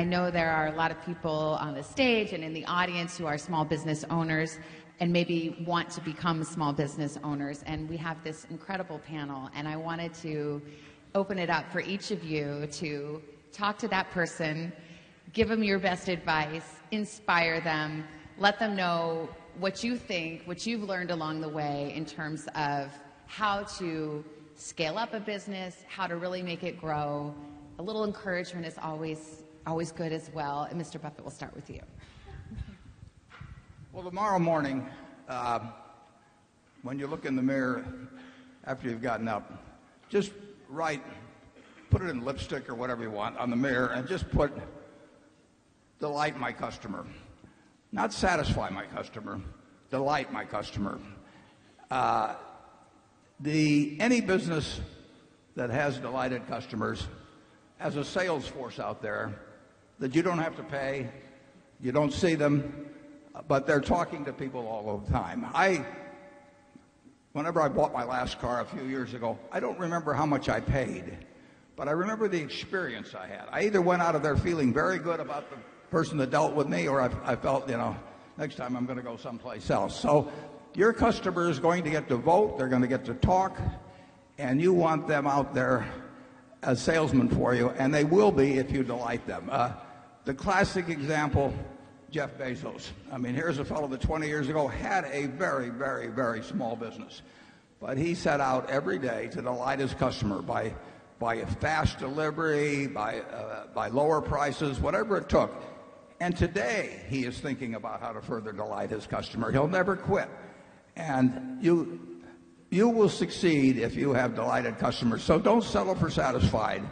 I 0.00 0.04
know 0.04 0.30
there 0.30 0.52
are 0.52 0.68
a 0.68 0.76
lot 0.76 0.92
of 0.92 1.04
people 1.04 1.58
on 1.60 1.74
the 1.74 1.82
stage 1.82 2.32
and 2.32 2.44
in 2.44 2.52
the 2.52 2.64
audience 2.66 3.18
who 3.18 3.26
are 3.26 3.36
small 3.36 3.64
business 3.64 4.04
owners 4.10 4.60
and 5.00 5.12
maybe 5.12 5.64
want 5.66 5.90
to 5.90 6.00
become 6.02 6.44
small 6.44 6.72
business 6.72 7.18
owners. 7.24 7.64
And 7.66 7.88
we 7.88 7.96
have 7.96 8.22
this 8.22 8.46
incredible 8.48 9.00
panel, 9.00 9.50
and 9.56 9.66
I 9.66 9.76
wanted 9.76 10.14
to 10.22 10.62
open 11.16 11.36
it 11.36 11.50
up 11.50 11.68
for 11.72 11.80
each 11.80 12.12
of 12.12 12.22
you 12.22 12.68
to 12.74 13.20
talk 13.52 13.76
to 13.78 13.88
that 13.88 14.08
person, 14.10 14.72
give 15.32 15.48
them 15.48 15.64
your 15.64 15.80
best 15.80 16.06
advice, 16.06 16.76
inspire 16.92 17.60
them, 17.60 18.04
let 18.38 18.60
them 18.60 18.76
know 18.76 19.28
what 19.58 19.82
you 19.82 19.96
think, 19.96 20.44
what 20.44 20.64
you've 20.64 20.84
learned 20.84 21.10
along 21.10 21.40
the 21.40 21.48
way 21.48 21.92
in 21.96 22.04
terms 22.04 22.46
of 22.54 22.92
how 23.26 23.64
to 23.78 24.24
scale 24.54 24.96
up 24.96 25.12
a 25.12 25.18
business, 25.18 25.82
how 25.88 26.06
to 26.06 26.14
really 26.14 26.40
make 26.40 26.62
it 26.62 26.80
grow. 26.80 27.34
A 27.80 27.82
little 27.82 28.04
encouragement 28.04 28.64
is 28.64 28.78
always 28.80 29.42
always 29.68 29.92
good 29.92 30.12
as 30.12 30.30
well. 30.32 30.62
And 30.70 30.80
Mr. 30.80 31.00
Buffett, 31.00 31.22
we'll 31.22 31.30
start 31.30 31.54
with 31.54 31.68
you. 31.68 31.80
Well, 33.92 34.02
tomorrow 34.02 34.38
morning, 34.38 34.86
um, 35.28 35.72
when 36.82 36.98
you 36.98 37.06
look 37.06 37.26
in 37.26 37.36
the 37.36 37.42
mirror 37.42 37.84
after 38.64 38.88
you've 38.88 39.02
gotten 39.02 39.28
up, 39.28 39.62
just 40.08 40.32
write, 40.70 41.02
put 41.90 42.00
it 42.00 42.08
in 42.08 42.24
lipstick 42.24 42.70
or 42.70 42.74
whatever 42.74 43.02
you 43.02 43.10
want 43.10 43.36
on 43.36 43.50
the 43.50 43.56
mirror 43.56 43.88
and 43.88 44.08
just 44.08 44.30
put 44.30 44.52
delight 46.00 46.38
my 46.38 46.50
customer. 46.50 47.04
Not 47.92 48.14
satisfy 48.14 48.70
my 48.70 48.86
customer, 48.86 49.38
delight 49.90 50.32
my 50.32 50.46
customer. 50.46 50.98
Uh, 51.90 52.36
the 53.40 53.98
any 54.00 54.22
business 54.22 54.80
that 55.56 55.68
has 55.68 55.98
delighted 55.98 56.46
customers 56.46 57.06
has 57.76 57.96
a 57.96 58.04
sales 58.04 58.46
force 58.46 58.78
out 58.78 59.02
there 59.02 59.38
that 59.98 60.14
you 60.14 60.22
don't 60.22 60.38
have 60.38 60.56
to 60.56 60.62
pay, 60.62 61.08
you 61.80 61.92
don't 61.92 62.12
see 62.12 62.34
them, 62.34 62.86
but 63.46 63.66
they're 63.66 63.80
talking 63.80 64.24
to 64.24 64.32
people 64.32 64.66
all 64.66 64.98
the 64.98 65.10
time. 65.10 65.46
I 65.54 65.84
whenever 67.32 67.60
I 67.60 67.68
bought 67.68 67.92
my 67.92 68.04
last 68.04 68.40
car 68.40 68.60
a 68.60 68.64
few 68.64 68.84
years 68.84 69.14
ago, 69.14 69.38
I 69.52 69.60
don't 69.60 69.78
remember 69.78 70.12
how 70.12 70.26
much 70.26 70.48
I 70.48 70.60
paid, 70.60 71.18
but 71.76 71.86
I 71.86 71.92
remember 71.92 72.26
the 72.26 72.40
experience 72.40 73.14
I 73.14 73.26
had. 73.28 73.44
I 73.52 73.62
either 73.62 73.80
went 73.80 74.02
out 74.02 74.16
of 74.16 74.22
there 74.22 74.36
feeling 74.36 74.72
very 74.72 74.98
good 74.98 75.20
about 75.20 75.48
the 75.50 75.56
person 75.90 76.18
that 76.18 76.30
dealt 76.30 76.54
with 76.54 76.68
me 76.68 76.88
or 76.88 77.00
I 77.00 77.36
felt, 77.36 77.68
you 77.68 77.76
know, 77.76 77.96
next 78.36 78.56
time 78.56 78.76
I'm 78.76 78.86
going 78.86 78.96
to 78.96 79.04
go 79.04 79.16
someplace 79.16 79.70
else. 79.70 79.98
So 79.98 80.32
your 80.74 80.92
customer 80.92 81.48
is 81.48 81.58
going 81.60 81.84
to 81.84 81.90
get 81.90 82.08
to 82.08 82.16
vote, 82.16 82.58
they're 82.58 82.68
going 82.68 82.82
to 82.82 82.88
get 82.88 83.04
to 83.04 83.14
talk, 83.14 83.58
and 84.38 84.60
you 84.60 84.72
want 84.72 85.06
them 85.06 85.26
out 85.26 85.54
there 85.54 85.86
as 86.62 86.82
salesmen 86.82 87.28
for 87.28 87.54
you, 87.54 87.70
and 87.70 87.94
they 87.94 88.04
will 88.04 88.32
be 88.32 88.58
if 88.58 88.72
you 88.72 88.82
delight 88.82 89.24
them. 89.26 89.48
Uh, 89.50 89.72
The 90.28 90.34
classic 90.34 90.90
example, 90.90 91.54
Jeff 92.10 92.36
Bezos. 92.36 92.90
I 93.10 93.16
mean, 93.16 93.34
here's 93.34 93.56
a 93.60 93.64
fellow 93.64 93.88
that 93.88 94.02
20 94.02 94.26
years 94.26 94.50
ago 94.50 94.68
had 94.68 95.06
a 95.10 95.24
very, 95.24 95.70
very, 95.70 96.08
very 96.08 96.42
small 96.42 96.76
business. 96.76 97.22
But 97.80 97.96
he 97.96 98.14
set 98.14 98.38
out 98.38 98.68
every 98.68 98.98
day 98.98 99.28
to 99.28 99.40
delight 99.40 99.78
his 99.78 99.94
customer 99.94 100.42
by 100.42 100.74
a 101.22 101.46
fast 101.46 101.98
delivery, 101.98 102.86
by, 102.88 103.20
uh, 103.20 103.68
by 103.68 103.88
lower 103.88 104.20
prices, 104.20 104.78
whatever 104.80 105.16
it 105.16 105.30
took. 105.30 105.50
And 106.20 106.36
today, 106.36 107.00
he 107.08 107.24
is 107.24 107.40
thinking 107.40 107.74
about 107.74 108.02
how 108.02 108.12
to 108.12 108.20
further 108.20 108.52
delight 108.52 108.90
his 108.90 109.06
customer. 109.06 109.50
He'll 109.50 109.66
never 109.66 109.96
quit. 109.96 110.28
And 110.94 111.56
you, 111.64 112.20
you 112.68 112.90
will 112.90 113.08
succeed 113.08 113.78
if 113.78 113.96
you 113.96 114.12
have 114.12 114.34
delighted 114.34 114.76
customers. 114.76 115.22
So 115.22 115.38
don't 115.38 115.64
settle 115.64 115.94
for 115.94 116.10
satisfied. 116.10 116.82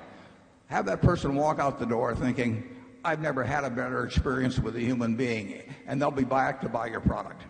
Have 0.69 0.87
that 0.87 1.03
person 1.03 1.35
walk 1.35 1.59
out 1.59 1.79
the 1.79 1.85
door 1.85 2.17
thinking, 2.17 2.76
I've 3.07 3.21
never 3.21 3.45
had 3.45 3.63
a 3.63 3.71
better 3.71 4.05
experience 4.05 4.59
with 4.59 4.75
a 4.75 4.81
human 4.81 5.15
being, 5.15 5.63
and 5.87 6.03
they'll 6.03 6.11
be 6.11 6.25
back 6.25 6.61
to 6.63 6.69
buy 6.69 6.87
your 6.87 6.99
product. 6.99 7.41